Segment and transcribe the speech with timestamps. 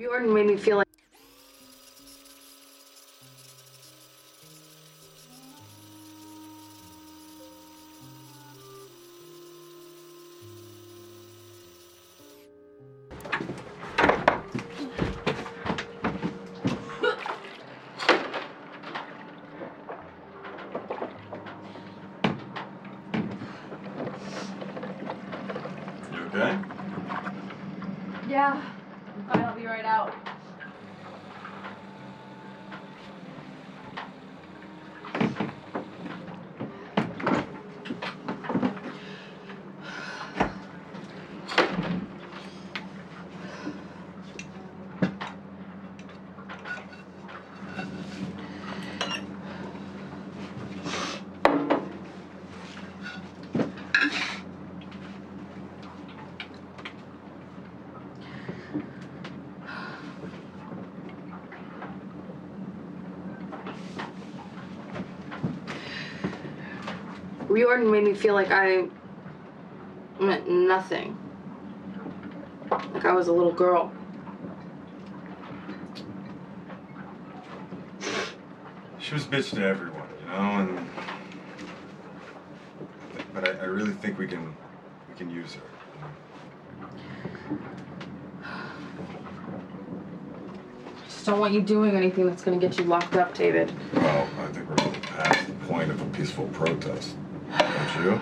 [0.00, 0.86] Jordan made me feel like.
[26.10, 26.58] You okay?
[28.28, 28.62] Yeah.
[29.14, 30.19] I'm fine, I'll be right out.
[67.50, 68.86] Riordan made me feel like I
[70.20, 71.18] meant nothing.
[72.70, 73.92] Like I was a little girl.
[79.00, 80.88] She was bitch to everyone, you know, and
[83.34, 84.54] but I, I really think we can
[85.08, 85.62] we can use her.
[91.04, 93.72] Just don't want you doing anything that's gonna get you locked up, David.
[93.94, 97.16] Well, I think we're past the point of a peaceful protest,
[97.94, 98.20] don't you?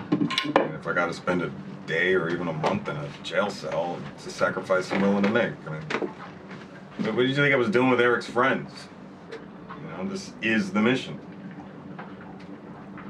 [0.55, 1.51] I if I got to spend a
[1.85, 5.29] day or even a month in a jail cell, it's a sacrifice I'm willing to
[5.29, 5.53] make.
[5.65, 8.71] I mean, what did you think I was doing with Eric's friends?
[9.31, 11.19] You know, this is the mission.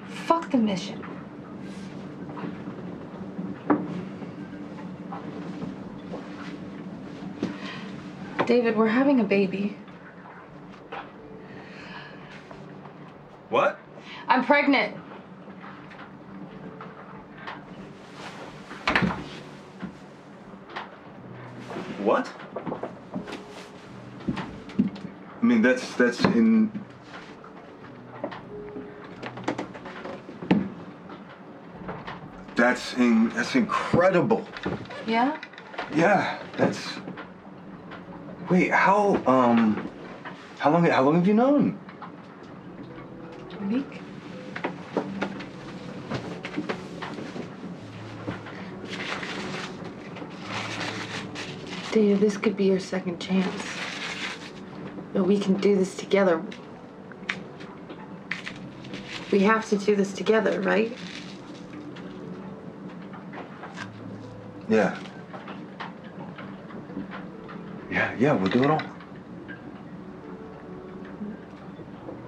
[0.07, 1.05] Fuck the mission.
[8.45, 9.77] David, we're having a baby.
[13.49, 13.79] What?
[14.27, 14.95] I'm pregnant.
[22.03, 22.31] What?
[25.41, 26.71] I mean, that's that's in.
[32.55, 34.47] That's in, that's incredible.
[35.07, 35.39] Yeah?
[35.95, 36.99] Yeah, that's.
[38.49, 39.89] Wait, how um,
[40.57, 41.77] how long how long have you known?
[43.59, 44.01] A week?
[51.91, 53.63] David, this could be your second chance.
[55.13, 56.43] But we can do this together.
[59.31, 60.95] We have to do this together, right?
[64.67, 64.97] Yeah.
[67.89, 68.81] Yeah, yeah, we'll do it all.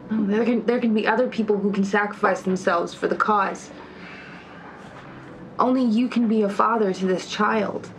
[0.09, 3.69] Oh, there can there can be other people who can sacrifice themselves for the cause.
[5.59, 7.89] Only you can be a father to this child.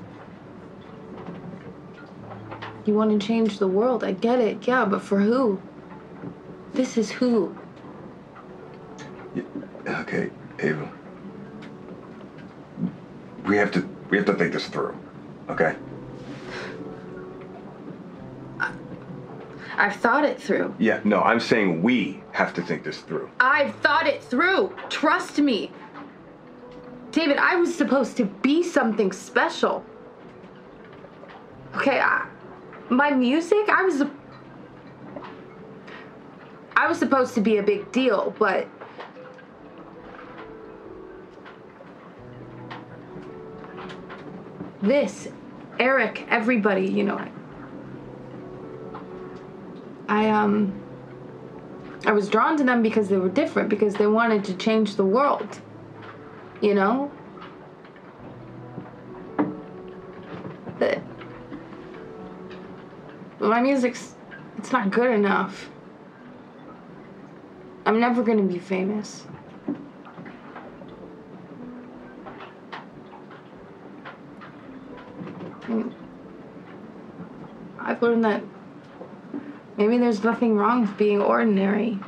[2.84, 5.60] You want to change the world, I get it, yeah, but for who?
[6.72, 7.56] This is who.
[9.86, 10.90] Okay, Ava.
[13.46, 14.96] We have to we have to think this through.
[15.48, 15.74] Okay?
[19.76, 20.74] I've thought it through.
[20.78, 23.30] Yeah, no, I'm saying we have to think this through.
[23.40, 24.74] I've thought it through.
[24.90, 25.70] Trust me.
[27.10, 29.84] David, I was supposed to be something special.
[31.74, 32.26] Okay, I,
[32.92, 34.02] my music, I was
[36.76, 38.68] I was supposed to be a big deal, but
[44.82, 45.28] this,
[45.78, 47.24] Eric, everybody, you know,
[50.08, 50.78] I um
[52.04, 55.04] I was drawn to them because they were different, because they wanted to change the
[55.04, 55.60] world.
[56.60, 57.10] You know?
[63.48, 64.14] My music's
[64.58, 65.68] it's not good enough.
[67.84, 69.26] I'm never gonna be famous.
[77.80, 78.42] I've learned that
[79.76, 81.98] maybe there's nothing wrong with being ordinary.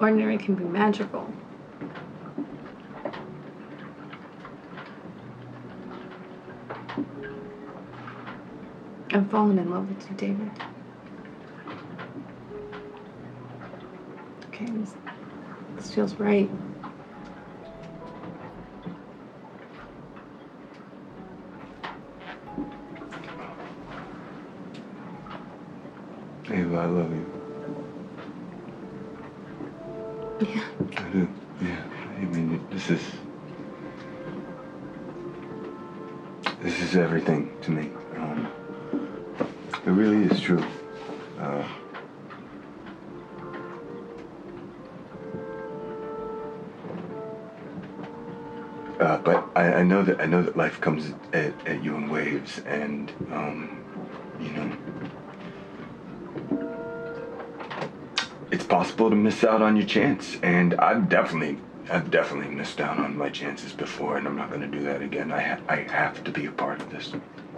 [0.00, 1.32] Ordinary can be magical.
[9.14, 10.50] I'm falling in love with you, David.
[14.46, 14.94] Okay, this,
[15.76, 16.50] this feels right.
[26.50, 27.26] Ava, I love you.
[30.40, 30.64] Yeah.
[30.96, 31.28] I do.
[31.60, 31.84] Yeah.
[32.16, 33.02] I mean, this is.
[36.62, 37.90] This is everything to me.
[39.84, 40.64] It really is true.
[41.40, 41.66] Uh,
[49.00, 52.08] uh, but I, I know that I know that life comes at, at you in
[52.08, 53.84] waves, and um,
[54.40, 54.72] you know,
[58.52, 61.58] it's possible to miss out on your chance, and I've definitely,
[61.90, 65.02] I've definitely missed out on my chances before, and I'm not going to do that
[65.02, 65.32] again.
[65.32, 67.12] I, ha- I have to be a part of this.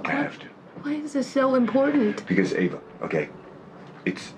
[0.07, 0.54] I have to.
[0.85, 2.27] Why is this so important?
[2.27, 3.31] Because Ava, okay,
[4.05, 4.35] it's.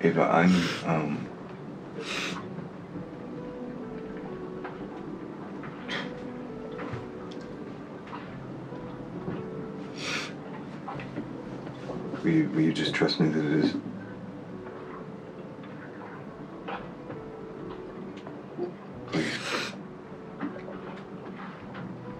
[0.00, 0.54] Ava, I'm,
[0.86, 1.28] um.
[12.22, 13.74] Will you, will you just trust me that it is?
[19.14, 19.72] Please.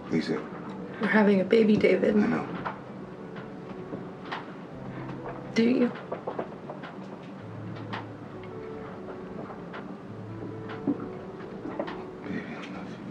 [0.09, 0.31] Please.
[1.01, 2.17] We're having a baby, David.
[2.17, 2.47] I know.
[5.55, 5.93] Do you?
[12.23, 13.05] Baby, I love you.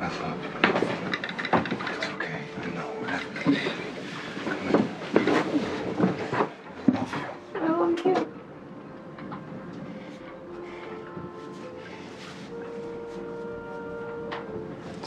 [0.00, 0.50] I love you.
[1.96, 2.40] It's okay.
[2.62, 3.72] I know we're having a baby.
[4.44, 4.74] Come on.
[5.14, 5.20] I
[6.92, 7.26] love you.
[7.54, 8.14] I love you.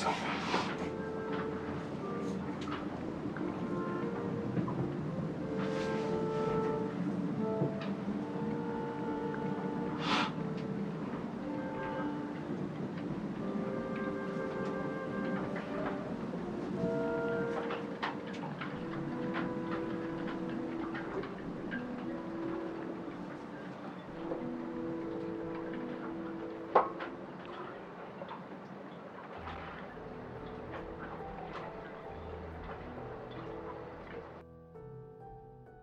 [0.04, 0.31] It's